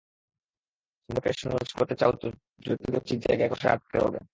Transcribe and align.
ছন্দকে 1.09 1.31
সহজ 1.41 1.69
করতে 1.77 1.95
চাও 1.99 2.13
তো 2.21 2.27
যতিকে 2.65 2.99
ঠিক 3.07 3.19
জায়গায় 3.25 3.49
কষে 3.51 3.67
আঁটতে 3.73 3.97
হবে। 4.03 4.19